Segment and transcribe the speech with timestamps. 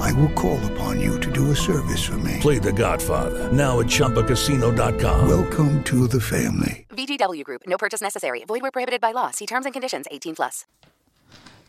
[0.00, 2.38] I will call upon you to do a service for me.
[2.40, 5.28] Play The Godfather now at ChumbaCasino.com.
[5.28, 6.86] Welcome to the family.
[6.94, 7.62] VGW Group.
[7.66, 8.44] No purchase necessary.
[8.46, 9.30] Void where prohibited by law.
[9.32, 10.06] See terms and conditions.
[10.10, 10.64] 18 plus.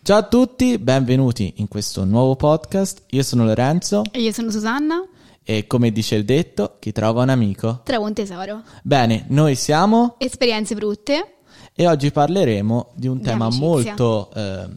[0.03, 3.03] Ciao a tutti, benvenuti in questo nuovo podcast.
[3.11, 5.01] Io sono Lorenzo E io sono Susanna,
[5.41, 7.81] e come dice il detto, chi trova un amico.
[7.85, 8.63] trova un tesoro.
[8.83, 11.35] Bene, noi siamo Esperienze brutte.
[11.73, 13.65] e oggi parleremo di un Di tema amicizia.
[13.95, 14.67] molto eh,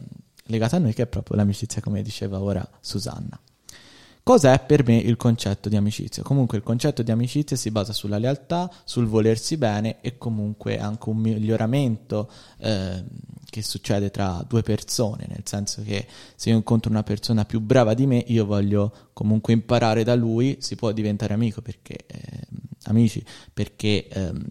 [0.47, 3.39] legato a noi che è proprio l'amicizia, come diceva ora Susanna.
[4.27, 6.21] Cos'è per me il concetto di amicizia?
[6.21, 11.07] Comunque il concetto di amicizia si basa sulla lealtà, sul volersi bene e comunque anche
[11.07, 13.05] un miglioramento eh,
[13.49, 17.93] che succede tra due persone, nel senso che se io incontro una persona più brava
[17.93, 22.47] di me, io voglio comunque imparare da lui, si può diventare amico perché, eh,
[22.83, 24.45] amici perché ehm,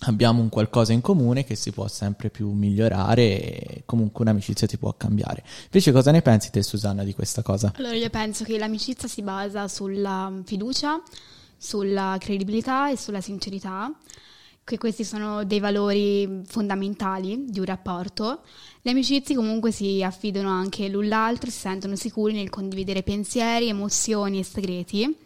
[0.00, 4.78] abbiamo un qualcosa in comune che si può sempre più migliorare e comunque un'amicizia ti
[4.78, 5.42] può cambiare.
[5.64, 7.72] Invece cosa ne pensi te Susanna di questa cosa?
[7.76, 11.00] Allora io penso che l'amicizia si basa sulla fiducia,
[11.56, 13.92] sulla credibilità e sulla sincerità,
[14.62, 18.42] che questi sono dei valori fondamentali di un rapporto.
[18.82, 24.38] Le amicizie comunque si affidano anche l'un l'altro, si sentono sicuri nel condividere pensieri, emozioni
[24.38, 25.16] e segreti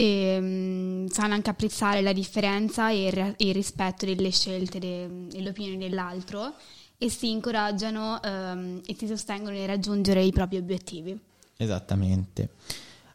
[0.00, 5.42] e mm, sanno anche apprezzare la differenza e il, il rispetto delle scelte de- e
[5.42, 6.54] le opinioni dell'altro
[6.96, 11.18] e si incoraggiano ehm, e si sostengono nel raggiungere i propri obiettivi.
[11.54, 12.48] Esattamente.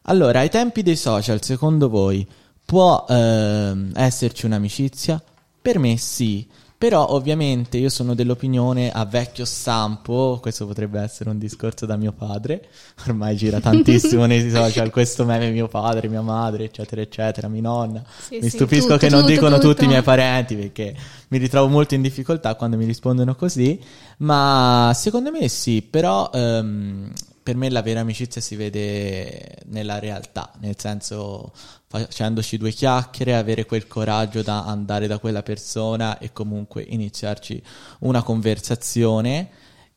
[0.02, 2.24] Allora, ai tempi dei social, secondo voi
[2.64, 5.20] può ehm, esserci un'amicizia?
[5.60, 6.46] Per me sì,
[6.78, 12.12] però ovviamente io sono dell'opinione a vecchio stampo, questo potrebbe essere un discorso da mio
[12.12, 12.68] padre,
[13.06, 18.04] ormai gira tantissimo nei social questo meme mio padre, mia madre, eccetera, eccetera, mia nonna.
[18.18, 19.68] Sì, mi sì, stupisco tutto, che non tutto, dicono tutto.
[19.68, 20.94] tutti i miei parenti perché
[21.28, 23.80] mi ritrovo molto in difficoltà quando mi rispondono così,
[24.18, 27.10] ma secondo me sì, però ehm,
[27.46, 31.52] per me la vera amicizia si vede nella realtà, nel senso
[31.86, 37.62] facendoci due chiacchiere, avere quel coraggio da andare da quella persona e comunque iniziarci
[38.00, 39.48] una conversazione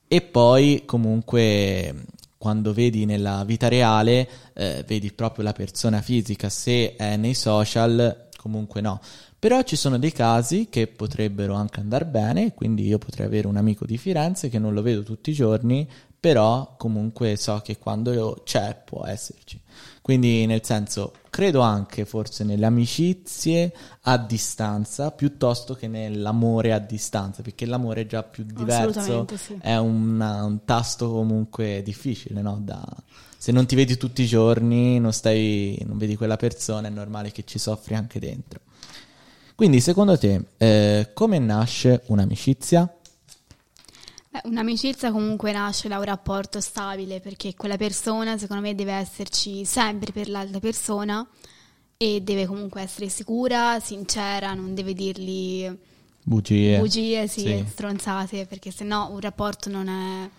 [0.08, 2.06] e poi comunque
[2.38, 8.28] quando vedi nella vita reale eh, vedi proprio la persona fisica, se è nei social
[8.38, 9.02] comunque no.
[9.40, 13.56] Però ci sono dei casi che potrebbero anche andare bene, quindi io potrei avere un
[13.56, 15.88] amico di Firenze che non lo vedo tutti i giorni,
[16.20, 19.60] però comunque so che quando c'è può esserci.
[20.02, 23.72] Quindi nel senso, credo anche forse nelle amicizie
[24.02, 29.58] a distanza piuttosto che nell'amore a distanza, perché l'amore è già più diverso, sì.
[29.62, 32.60] è una- un tasto comunque difficile, no?
[32.60, 32.84] Da-
[33.38, 37.32] se non ti vedi tutti i giorni, non, stai, non vedi quella persona, è normale
[37.32, 38.62] che ci soffri anche dentro.
[39.56, 42.99] Quindi secondo te eh, come nasce un'amicizia?
[44.32, 49.66] Beh, un'amicizia comunque nasce da un rapporto stabile perché quella persona secondo me deve esserci
[49.66, 51.28] sempre per l'altra persona
[51.98, 55.68] e deve comunque essere sicura, sincera, non deve dirgli
[56.22, 56.78] Bugie.
[56.78, 57.66] bugie, sì, Sì.
[57.68, 60.30] stronzate, perché sennò un rapporto non è,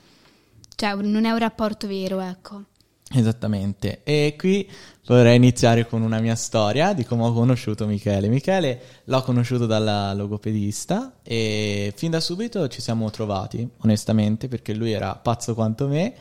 [0.77, 2.65] cioè non è un rapporto vero, ecco.
[3.13, 4.03] Esattamente.
[4.05, 4.71] E qui
[5.07, 8.29] vorrei iniziare con una mia storia di come ho conosciuto Michele.
[8.29, 14.93] Michele l'ho conosciuto dalla logopedista e fin da subito ci siamo trovati, onestamente, perché lui
[14.93, 16.15] era pazzo quanto me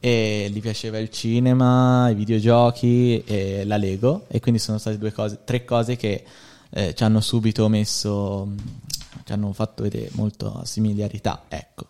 [0.00, 5.12] e gli piaceva il cinema, i videogiochi e la Lego e quindi sono state due
[5.12, 6.24] cose, tre cose che
[6.70, 8.48] eh, ci hanno subito messo,
[9.24, 11.88] ci hanno fatto vedere molto similarità, ecco.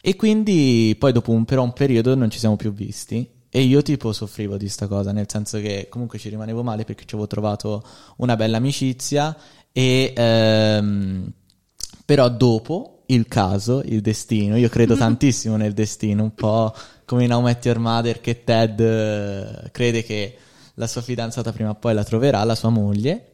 [0.00, 3.82] E quindi poi dopo un, però un periodo non ci siamo più visti e io
[3.82, 7.28] tipo soffrivo di sta cosa, nel senso che comunque ci rimanevo male perché ci avevo
[7.28, 7.84] trovato
[8.16, 9.36] una bella amicizia
[9.70, 11.30] e ehm,
[12.06, 16.74] però dopo il caso, il destino, io credo tantissimo nel destino, un po'
[17.04, 20.34] come in How Met Your Mother che Ted eh, crede che
[20.76, 23.32] la sua fidanzata prima o poi la troverà, la sua moglie,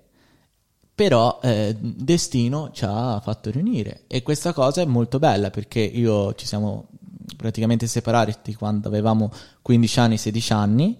[0.96, 4.02] però eh, destino ci ha fatto riunire.
[4.08, 6.88] E questa cosa è molto bella perché io ci siamo
[7.36, 9.32] praticamente separati quando avevamo
[9.62, 10.98] 15 anni, 16 anni.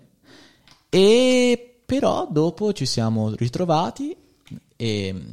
[0.88, 4.16] E però dopo ci siamo ritrovati
[4.76, 5.24] e,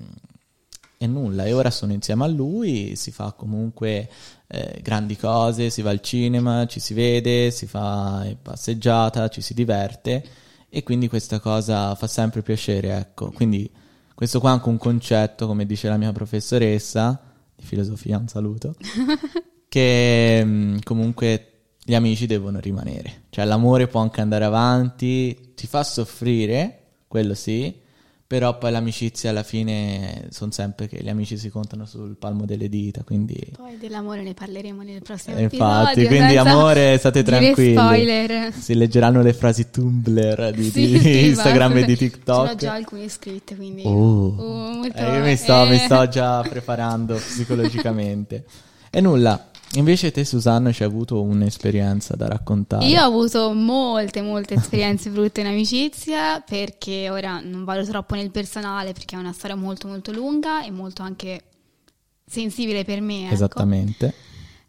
[0.98, 1.46] e nulla.
[1.46, 4.10] E ora sono insieme a lui, si fa comunque
[4.48, 9.54] eh, grandi cose, si va al cinema, ci si vede, si fa passeggiata, ci si
[9.54, 10.24] diverte.
[10.70, 13.70] E quindi questa cosa fa sempre piacere, ecco, quindi
[14.16, 17.22] Questo qua è anche un concetto, come dice la mia professoressa
[17.54, 18.76] di filosofia, un saluto,
[19.76, 21.48] che mh, comunque
[21.84, 23.24] gli amici devono rimanere.
[23.30, 26.80] Cioè l'amore può anche andare avanti, ti fa soffrire,
[27.10, 27.74] quello sì,
[28.26, 32.70] però poi l'amicizia alla fine sono sempre che gli amici si contano sul palmo delle
[32.70, 33.38] dita, quindi...
[33.56, 36.08] Poi dell'amore ne parleremo nel prossimo Eh, Infatti, episodio.
[36.08, 37.74] quindi amore, state tranquilli.
[37.74, 38.54] spoiler.
[38.54, 41.86] Si leggeranno le frasi Tumblr di, Sì, di sì, Instagram basta.
[41.86, 42.46] e di TikTok.
[42.48, 43.84] Sono già alcune scritte, quindi...
[43.86, 43.90] Oh.
[44.38, 45.70] Oh, molto- Eh, io mi sto, eh.
[45.70, 48.46] mi sto già preparando psicologicamente.
[48.90, 49.50] E nulla,
[49.80, 52.86] invece te Susanna ci hai avuto un'esperienza da raccontare.
[52.86, 58.32] Io ho avuto molte, molte esperienze brutte in amicizia perché ora non vado troppo nel
[58.32, 61.44] personale perché è una storia molto molto lunga e molto anche
[62.26, 63.26] sensibile per me.
[63.26, 63.34] ecco.
[63.34, 64.14] Esattamente.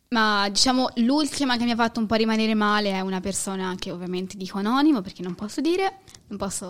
[0.08, 3.91] Ma diciamo l'ultima che mi ha fatto un po' rimanere male è una persona che
[3.91, 5.99] ovviamente dico anonimo perché non posso dire,
[6.29, 6.67] non posso...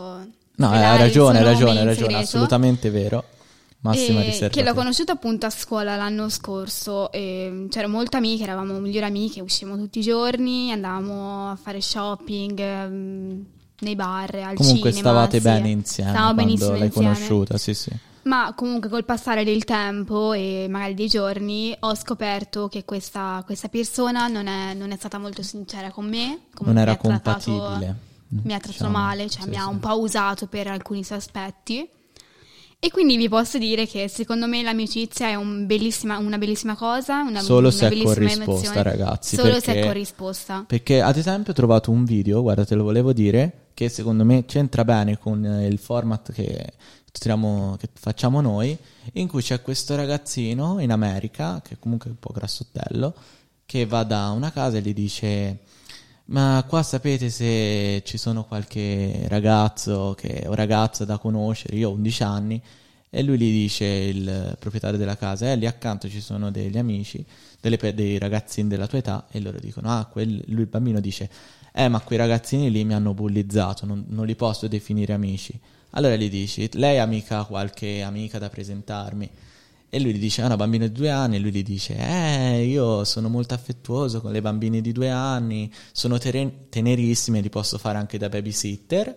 [0.59, 3.25] No, hai ragione, hai ragione, hai ragione, assolutamente vero.
[3.88, 4.49] Massima riserva.
[4.55, 7.11] che l'ho conosciuto appunto a scuola l'anno scorso.
[7.12, 12.59] e c'ero molto amiche, eravamo migliori amiche, uscivamo tutti i giorni, andavamo a fare shopping
[12.59, 13.44] ehm,
[13.81, 15.11] nei bar, al Comunque cinema.
[15.11, 15.43] stavate sì.
[15.43, 17.06] bene insieme Stavamo benissimo l'hai insieme.
[17.12, 17.91] conosciuta, sì sì.
[18.23, 23.69] Ma comunque col passare del tempo e magari dei giorni ho scoperto che questa, questa
[23.69, 26.41] persona non è, non è stata molto sincera con me.
[26.61, 27.97] Non era mi ha trattato- compatibile.
[28.29, 28.91] Mi ha trattato diciamo.
[28.91, 31.88] male, cioè Sì, mi ha un po' usato per alcuni suoi aspetti.
[32.78, 37.23] E quindi vi posso dire che secondo me l'amicizia è un bellissima- una bellissima cosa,
[37.23, 38.82] una, Solo una se è corrisposta, emozione.
[38.82, 40.64] ragazzi, Solo se perché- è corrisposta.
[40.67, 44.44] Perché ad esempio ho trovato un video, guarda te lo volevo dire, che secondo me
[44.44, 46.75] c'entra bene con eh, il format che,
[47.11, 48.76] tiriamo- che facciamo noi,
[49.14, 53.14] in cui c'è questo ragazzino in America, che comunque è un po' grassottello,
[53.64, 55.58] che va da una casa e gli dice...
[56.28, 61.76] Ma qua sapete se ci sono qualche ragazzo che, o ragazza da conoscere?
[61.76, 62.61] Io ho 11 anni
[63.08, 67.25] e lui gli dice, il proprietario della casa, eh, lì accanto ci sono degli amici,
[67.61, 71.31] delle dei ragazzini della tua età e loro dicono, ah, quel- lui il bambino dice,
[71.73, 75.58] eh, ma quei ragazzini lì mi hanno bullizzato, non, non li posso definire amici.
[75.90, 79.31] Allora gli dici, lei ha mica qualche amica da presentarmi?
[79.88, 82.65] E lui gli dice, è una bambina di due anni, e lui gli dice, eh,
[82.65, 87.79] io sono molto affettuoso con le bambine di due anni, sono tere- tenerissime, li posso
[87.79, 89.17] fare anche da babysitter.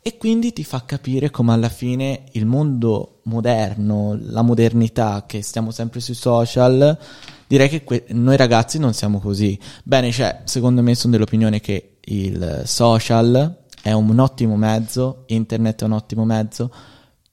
[0.00, 5.70] E quindi ti fa capire come alla fine il mondo moderno, la modernità, che stiamo
[5.70, 6.98] sempre sui social,
[7.46, 9.58] direi che que- noi ragazzi non siamo così.
[9.84, 15.84] Bene, cioè, secondo me sono dell'opinione che il social è un ottimo mezzo, internet è
[15.84, 16.72] un ottimo mezzo,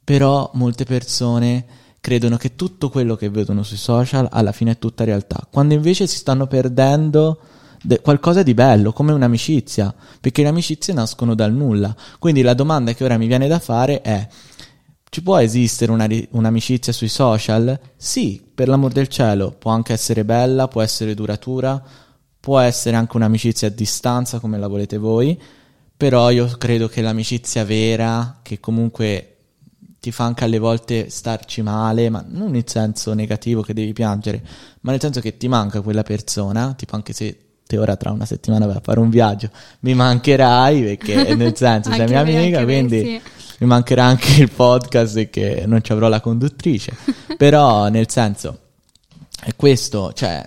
[0.03, 1.65] però molte persone
[2.05, 6.05] credono che tutto quello che vedono sui social alla fine è tutta realtà, quando invece
[6.05, 7.39] si stanno perdendo
[7.81, 9.91] de- qualcosa di bello, come un'amicizia,
[10.21, 11.95] perché le amicizie nascono dal nulla.
[12.19, 14.27] Quindi la domanda che ora mi viene da fare è:
[15.09, 17.79] ci può esistere una un'amicizia sui social?
[17.97, 21.83] Sì, per l'amor del cielo, può anche essere bella, può essere duratura,
[22.39, 25.41] può essere anche un'amicizia a distanza come la volete voi,
[25.97, 29.34] però io credo che l'amicizia vera, che comunque
[30.05, 34.39] ti fa anche alle volte starci male, ma non nel senso negativo che devi piangere,
[34.81, 38.27] ma nel senso che ti manca quella persona, tipo anche se te ora tra una
[38.27, 39.49] settimana vai a fare un viaggio,
[39.79, 43.21] mi mancherai perché nel senso sei mia me, amica, anche me, quindi sì.
[43.61, 46.95] mi mancherà anche il podcast e che non ci avrò la conduttrice,
[47.35, 48.59] però nel senso
[49.41, 50.45] è questo, cioè,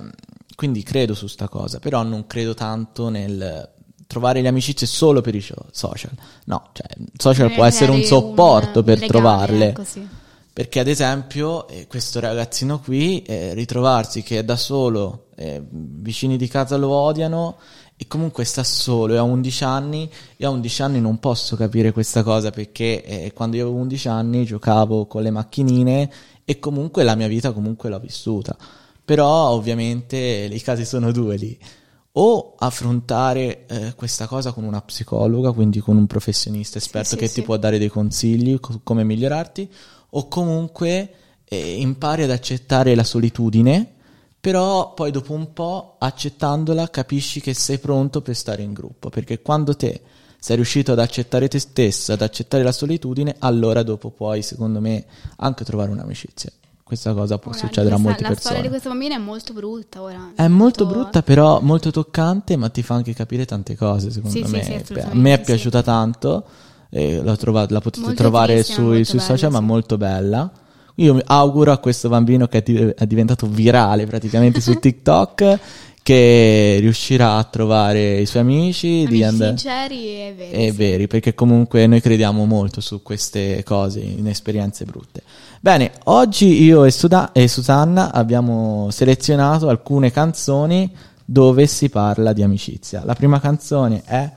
[0.55, 3.69] quindi credo su sta cosa, però non credo tanto nel
[4.09, 6.11] trovare le amicizie solo per i social.
[6.47, 6.87] No, cioè,
[7.17, 9.69] social può Creare essere un supporto un per legame, trovarle.
[9.69, 10.09] ecco, sì.
[10.51, 16.37] Perché ad esempio eh, questo ragazzino qui eh, ritrovarsi che è da solo, eh, vicini
[16.37, 17.59] di casa lo odiano
[17.97, 21.93] e comunque sta solo e ha 11 anni, io a 11 anni non posso capire
[21.93, 26.11] questa cosa perché eh, quando io avevo 11 anni giocavo con le macchinine
[26.45, 28.57] e comunque la mia vita comunque l'ho vissuta.
[29.05, 30.17] Però ovviamente
[30.51, 31.59] i casi sono due lì.
[32.21, 37.29] O affrontare eh, questa cosa con una psicologa, quindi con un professionista esperto sì, che
[37.29, 37.35] sì.
[37.35, 39.71] ti può dare dei consigli co- come migliorarti,
[40.11, 41.13] o comunque
[41.45, 43.95] eh, impari ad accettare la solitudine,
[44.41, 49.41] però poi dopo un po' accettandola capisci che sei pronto per stare in gruppo, perché
[49.41, 50.01] quando te
[50.41, 55.05] sei riuscito ad accettare te stesso, ad accettare la solitudine, allora dopo puoi, secondo me,
[55.37, 56.51] anche trovare un'amicizia.
[56.89, 58.45] Questa cosa può Ora, succedere a questa- molte la persone.
[58.47, 60.33] storia di questo bambino è molto brutta ora.
[60.35, 64.43] È molto brutta, però molto toccante, ma ti fa anche capire tante cose, secondo Sì,
[64.47, 64.63] sì, me.
[64.63, 65.43] sì, Beh, a me è sì.
[65.45, 66.45] piaciuta tanto,
[66.89, 69.65] l'ho trovata- la potete Molto trovare sui, molto sui bella, social, ma sì.
[69.65, 70.51] molto bella.
[70.95, 75.59] Io mi auguro a questo bambino che è, di- diventato virale praticamente su TikTok
[76.03, 79.49] che riuscirà a trovare i suoi amici, di Amici andare...
[79.59, 80.53] sinceri e veri.
[80.67, 80.77] e sì.
[80.79, 85.23] veri, perché comunque noi crediamo molto su queste cose, in esperienze brutte.
[85.61, 92.45] Bene, oggi io e, Suda- e Susanna abbiamo selezionato alcune canzoni dove si parla di
[92.45, 93.05] amicizia.
[93.05, 94.33] La prima canzone è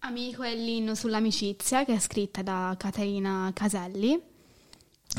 [0.00, 4.20] Amico è l'inno sull'amicizia che è scritta da Caterina Caselli.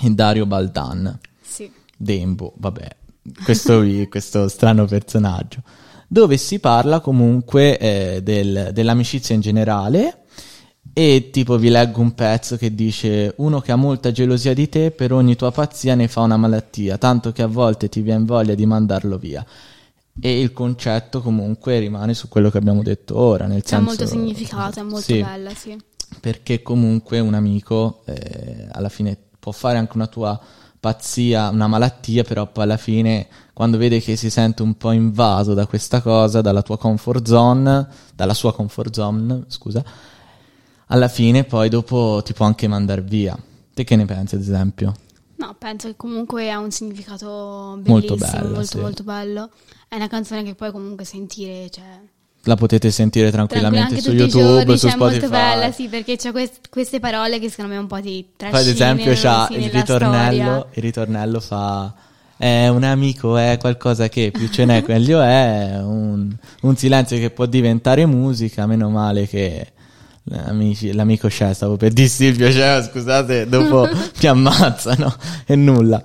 [0.09, 1.19] Dario Baldan.
[1.41, 1.69] Sì.
[1.97, 2.95] Dembo, vabbè,
[3.43, 5.63] questo, questo strano personaggio,
[6.07, 10.25] dove si parla comunque eh, del- dell'amicizia in generale
[10.97, 14.91] e tipo vi leggo un pezzo che dice uno che ha molta gelosia di te
[14.91, 18.55] per ogni tua pazzia ne fa una malattia, tanto che a volte ti viene voglia
[18.55, 19.45] di mandarlo via.
[20.17, 23.83] E il concetto comunque rimane su quello che abbiamo detto ora, nel senso...
[23.83, 25.77] molto significato, è molto Sì bella, sì.
[26.21, 30.39] perché comunque un amico eh, alla fine può fare anche una tua
[30.79, 35.53] pazzia, una malattia, però poi alla fine quando vede che si sente un po' invaso
[35.53, 37.85] da questa cosa, dalla tua comfort zone,
[38.15, 39.83] dalla sua comfort zone, scusa,
[40.87, 43.37] alla fine poi dopo ti può anche mandare via.
[43.73, 44.93] Te che ne pensi ad esempio?
[45.37, 48.77] No, penso che comunque ha un significato Molto bella, molto sì.
[48.79, 49.49] molto bello.
[49.87, 51.83] È una canzone che puoi comunque sentire, cioè...
[52.47, 55.19] La potete sentire tranquilla tranquillamente su YouTube, giorni, su cioè, è Spotify.
[55.19, 58.49] molto bella, sì, perché c'è quest- queste parole che secondo me un po' ti Poi
[58.49, 61.93] ad esempio trascinano, c'ha il ritornello, il ritornello fa
[62.37, 67.29] è un amico, è qualcosa che più ce n'è, meglio è, un, un silenzio che
[67.31, 69.71] può diventare musica, meno male che
[70.32, 73.88] amici- l'amico c'è, stavo per dire Silvio c'è, scusate, dopo
[74.22, 75.13] mi ammazzano
[75.46, 76.03] e nulla.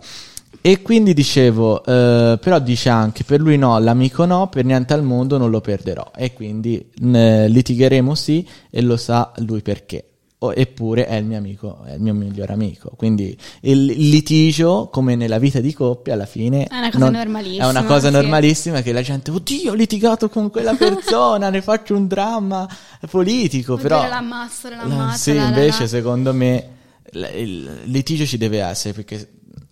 [0.62, 5.02] E quindi dicevo, eh, però dice anche per lui no, l'amico no, per niente al
[5.02, 6.10] mondo non lo perderò.
[6.14, 10.09] E quindi eh, litigheremo sì e lo sa lui perché.
[10.48, 12.92] Eppure è il mio amico, è il mio migliore amico.
[12.96, 17.68] Quindi il, litigio, come nella vita di coppia, alla fine È una cosa normalissima, È
[17.68, 18.14] una cosa sì.
[18.14, 22.66] normalissima che la gente, oddio, ho litigato con quella persona, ne faccio un dramma
[23.10, 23.74] politico.
[23.74, 25.88] Oddio, però l'ammazzo, la- l'ammazzo, sì, la- la- invece la.
[25.88, 26.68] secondo me
[27.12, 29.28] il litigio ci deve essere perché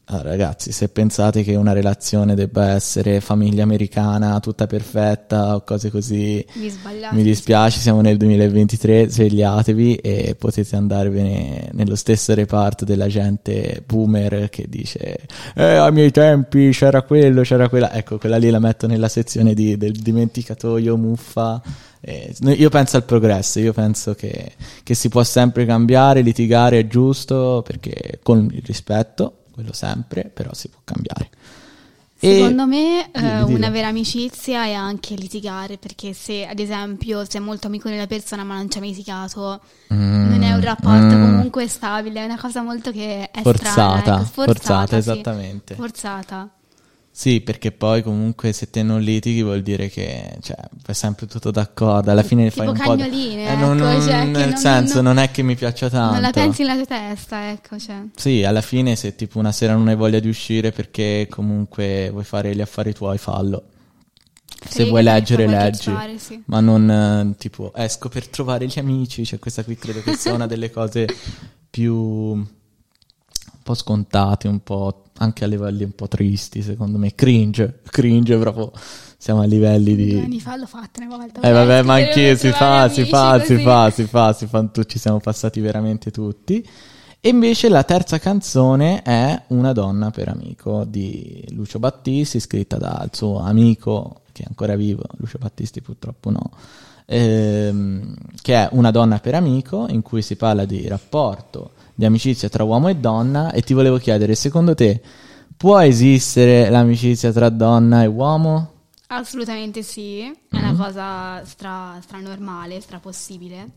[0.09, 5.91] ah, ragazzi, se pensate che una relazione debba essere famiglia americana tutta perfetta o cose
[5.91, 6.45] così,
[7.13, 14.49] mi dispiace, siamo nel 2023, svegliatevi e potete andarvene nello stesso reparto della gente boomer
[14.49, 15.19] che dice
[15.55, 17.93] eh, ai miei tempi c'era quello, c'era quella.
[17.93, 21.61] Ecco, quella lì la metto nella sezione di- del dimenticatoio, muffa.
[22.01, 26.87] Eh, io penso al progresso, io penso che, che si può sempre cambiare, litigare è
[26.87, 31.31] giusto perché con il rispetto, quello sempre, però si può cambiare.
[32.21, 37.41] E- Secondo me eh, una vera amicizia è anche litigare, perché se ad esempio sei
[37.41, 41.23] molto amico della persona ma non ci hai litigato, non è un rapporto mm.
[41.23, 44.97] comunque stabile, è una cosa molto che è Forzata, strana, ecco, forzata, sì.
[44.97, 45.75] esattamente.
[45.75, 46.49] Forzata.
[47.19, 51.51] Sì, perché poi comunque se te non litighi vuol dire che cioè, fai sempre tutto
[51.51, 52.95] d'accordo, alla fine fai Tipo un po'...
[52.95, 55.91] d- cagnoline, Eh, ecco, non- cioè, nel non- senso, non- non è che mi piaccia
[55.91, 56.13] tanto.
[56.13, 57.97] Non la pensi nella tua testa, ecco, cioè.
[58.15, 62.23] Sì, alla fine se tipo una sera non hai voglia di uscire perché comunque vuoi
[62.23, 63.65] fare gli affari tuoi, fallo.
[64.47, 65.91] Se Fregati, vuoi leggere, fai leggi.
[65.91, 66.43] fare, sì.
[66.47, 69.25] Ma non eh, tipo esco per trovare gli amici.
[69.25, 71.07] Cioè, questa qui credo che sia una delle cose
[71.69, 72.47] più
[73.69, 77.15] po' scontate, un po' anche a livelli un po' tristi, secondo me.
[77.15, 78.73] Cringe, cringe proprio.
[79.19, 80.15] Siamo a livelli Due di.
[80.15, 81.41] anni fa l'ho fatta una volta.
[81.41, 84.99] Eh vabbè, ma anch'io si fa, si fa, si fa, si fa, si fa, ci
[84.99, 86.67] siamo passati veramente tutti.
[87.21, 93.11] E invece la terza canzone è Una donna per amico di Lucio Battisti, scritta dal
[93.13, 96.53] suo amico che è ancora vivo, Lucio Battisti purtroppo no,
[97.07, 102.49] ehm, che è Una donna per amico, in cui si parla di rapporto, di amicizia
[102.49, 103.51] tra uomo e donna.
[103.51, 105.03] E ti volevo chiedere, secondo te
[105.57, 108.73] può esistere l'amicizia tra donna e uomo?
[109.09, 113.71] Assolutamente sì, è una cosa stra, stranormale, strapossibile.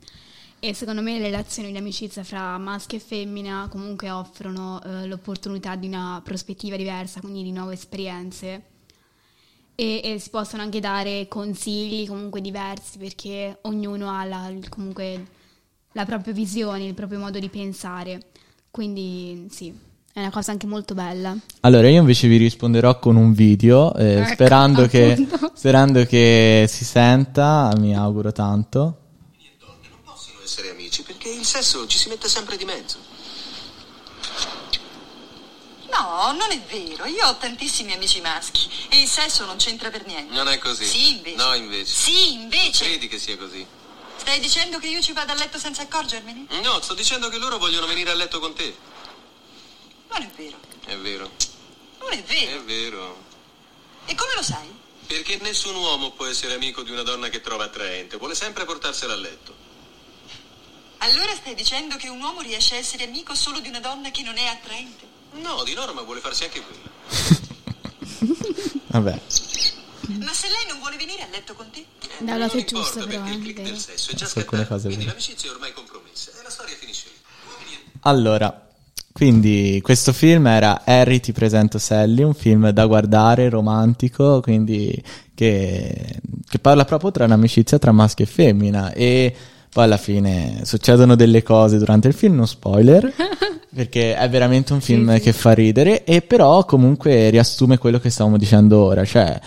[0.60, 5.75] E secondo me le relazioni di amicizia fra maschio e femmina comunque offrono eh, l'opportunità
[5.75, 8.66] di una prospettiva diversa, quindi di nuove esperienze.
[9.74, 15.40] E, e si possono anche dare consigli comunque diversi perché ognuno ha la, comunque
[15.93, 18.27] la propria visione, il proprio modo di pensare.
[18.69, 19.74] Quindi sì,
[20.13, 21.36] è una cosa anche molto bella.
[21.62, 26.86] Allora, io invece vi risponderò con un video, eh, Ecco, sperando, che, sperando che si
[26.86, 28.98] senta, mi auguro tanto.
[29.60, 32.98] donne non possono essere amici perché il sesso ci si mette sempre di mezzo.
[35.91, 37.05] No, non è vero.
[37.05, 40.33] Io ho tantissimi amici maschi e il sesso non c'entra per niente.
[40.33, 40.86] Non è così.
[40.86, 41.36] Sì, invece.
[41.36, 41.86] No, invece.
[41.91, 42.86] Sì, invece.
[42.86, 43.65] Credi che sia così?
[44.22, 46.46] Stai dicendo che io ci vado a letto senza accorgermene?
[46.62, 48.78] No, sto dicendo che loro vogliono venire a letto con te.
[50.12, 50.60] Non è vero.
[50.86, 51.32] È vero.
[52.00, 52.60] Non è vero.
[52.60, 53.24] È vero.
[54.06, 54.72] E come lo sai?
[55.08, 59.13] Perché nessun uomo può essere amico di una donna che trova attraente, vuole sempre portarsela
[59.13, 59.56] a letto.
[61.00, 64.22] Allora stai dicendo che un uomo riesce a essere amico solo di una donna che
[64.22, 65.04] non è attraente?
[65.32, 66.90] No, di norma vuole farsi anche quella.
[68.86, 69.20] Vabbè.
[70.08, 71.86] Ma se lei non vuole venire a letto con te?
[72.00, 74.15] Da un non lato è importa, giusto, però, perché eh, il click del sesso è
[74.15, 77.77] già alcune cose quindi l'amicizia è ormai compromessa e la storia finisce lì.
[78.01, 78.67] Allora,
[79.12, 85.01] quindi questo film era Harry ti presento Sally, un film da guardare, romantico, quindi
[85.36, 89.36] che, che parla proprio tra un'amicizia tra maschio e femmina e
[89.72, 93.13] poi alla fine succedono delle cose durante il film, non spoiler,
[93.74, 95.22] perché è veramente un film Sì, sì.
[95.24, 99.39] che fa ridere e però comunque riassume quello che stavamo dicendo ora, cioè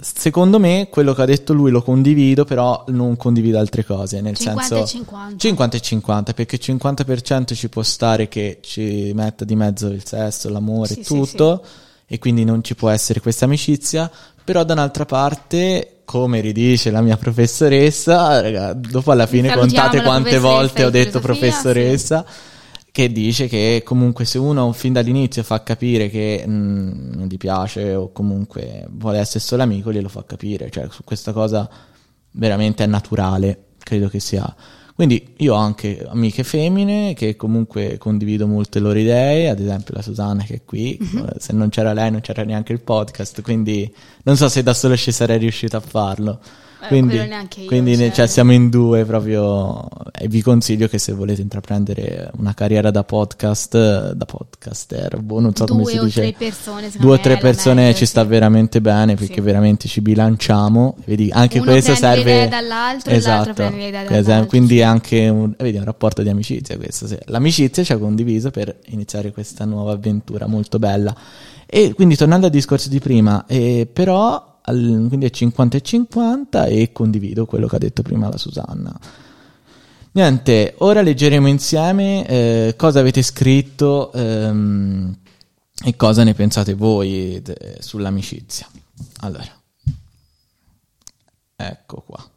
[0.00, 4.36] secondo me quello che ha detto lui lo condivido, però non condivido altre cose, nel
[4.36, 5.38] 50 senso e 50.
[5.38, 10.50] 50 e 50, perché 50% ci può stare che ci metta di mezzo il sesso,
[10.50, 11.64] l'amore, Sì, sì, tutto,
[12.06, 14.10] e quindi non ci può essere questa amicizia,
[14.44, 20.02] però da un'altra parte, come ridice la mia professoressa, raga, dopo alla fine Salutiamo contate
[20.02, 22.24] quante volte ho detto professoressa,
[22.96, 27.94] che dice che comunque se uno fin dall'inizio fa capire che mm, non gli piace
[27.94, 31.68] o comunque vuole essere solo amico, glielo fa capire, cioè su questa cosa
[32.30, 34.56] veramente è naturale, credo che sia.
[34.94, 40.00] Quindi io ho anche amiche femmine che comunque condivido molte loro idee, ad esempio la
[40.00, 41.18] Susanna che è qui, Mhm.
[41.18, 44.72] eh, se non c'era lei non c'era neanche il podcast, quindi non so se da
[44.72, 46.40] solo ci sarei riuscito a farlo.
[46.78, 47.26] Eh, Quindi, io,
[47.66, 48.12] quindi cioè.
[48.12, 53.02] cioè, siamo in due proprio e vi consiglio che se volete intraprendere una carriera da
[53.02, 56.20] podcast, da podcaster, boh, non so come Due si o dice.
[56.20, 58.28] tre persone, Due o tre persone meglio, ci sta sì.
[58.28, 59.40] veramente bene perché Sì.
[59.40, 60.96] veramente ci bilanciamo.
[61.06, 62.48] Vedi, anche Uno questo serve.
[62.48, 66.76] dall'altro e l'altro prende esatto, dall'altro, quindi è anche un, vedi, un rapporto di amicizia
[66.76, 67.06] questo.
[67.06, 67.16] sì.
[67.24, 71.14] L'amicizia ci ha condiviso per iniziare questa nuova avventura molto bella.
[71.66, 76.66] E quindi tornando al discorso di prima, eh, però al- quindi è 50 e 50
[76.66, 78.98] e condivido quello che ha detto prima la Susanna.
[80.12, 85.14] Niente, ora leggeremo insieme eh, cosa avete scritto ehm,
[85.84, 88.66] e cosa ne pensate voi de- sull'amicizia.
[89.20, 89.50] Allora,
[91.56, 92.30] ecco qua.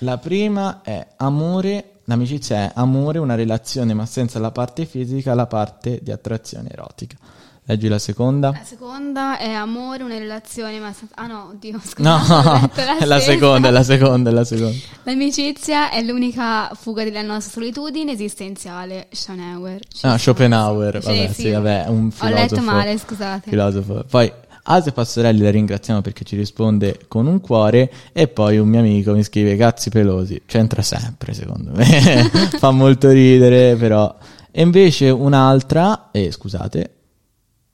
[0.00, 5.46] La prima è amore, l'amicizia è amore, una relazione ma senza la parte fisica, la
[5.46, 7.16] parte di attrazione erotica.
[7.64, 8.50] Leggi la seconda.
[8.50, 12.02] La seconda è amore, una relazione, ma Ah no, oddio, scusa.
[12.02, 14.76] No, ho è la seconda, è la seconda, è la seconda.
[15.04, 19.06] L'amicizia è l'unica fuga della nostra solitudine esistenziale.
[19.12, 19.80] Schopenhauer.
[20.00, 20.18] Ah.
[20.18, 21.42] Schopenhauer, vabbè, sì.
[21.42, 22.40] sì, vabbè, un Ho filosofo.
[22.40, 23.48] letto male, scusate.
[23.48, 24.04] Filosofo.
[24.10, 24.32] Poi
[24.64, 29.12] Asia Pastorelli la ringraziamo perché ci risponde con un cuore e poi un mio amico
[29.12, 34.12] mi scrive cazzi pelosi, c'entra sempre secondo me, fa molto ridere però.
[34.50, 36.90] E invece un'altra, eh, scusate,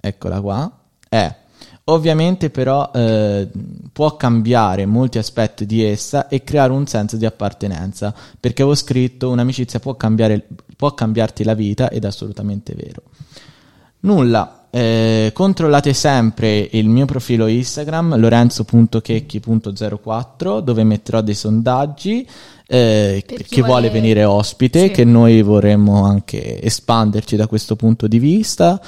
[0.01, 0.71] eccola qua,
[1.09, 1.35] è
[1.85, 3.49] ovviamente però eh,
[3.93, 9.31] può cambiare molti aspetti di essa e creare un senso di appartenenza, perché avevo scritto
[9.31, 13.03] un'amicizia può, cambiare, può cambiarti la vita ed è assolutamente vero.
[14.01, 22.29] Nulla, eh, controllate sempre il mio profilo Instagram lorenzo.checchi.04 dove metterò dei sondaggi
[22.67, 24.91] eh, Per chi vuole vuole- venire ospite Sì.
[24.91, 28.79] che noi vorremmo anche espanderci da questo punto di vista.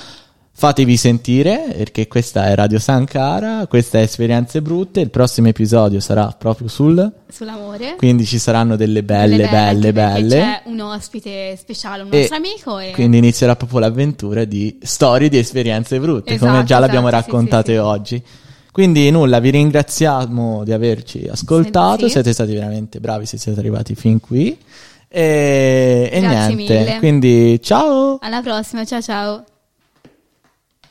[0.60, 6.26] Fatevi sentire perché questa è Radio Sankara, questa è Esperienze Brutte, il prossimo episodio sarà
[6.38, 7.10] proprio sul...
[7.30, 7.94] Sull'amore.
[7.96, 10.36] Quindi ci saranno delle belle, Delle belle, perché belle.
[10.36, 12.78] C'è un ospite speciale, un E nostro amico.
[12.78, 12.90] E...
[12.90, 17.30] Quindi inizierà proprio l'avventura di storie di esperienze brutte, come Esatto, già l'abbiamo esatto, sì,
[17.30, 17.78] raccontate sì, sì.
[17.78, 18.22] oggi.
[18.70, 22.10] Quindi nulla, vi ringraziamo di averci ascoltato, Sì.
[22.10, 24.58] siete stati veramente bravi se siete arrivati fin qui.
[25.08, 26.96] E, e niente, mille.
[26.98, 28.18] quindi ciao!
[28.20, 29.44] Alla prossima, ciao ciao.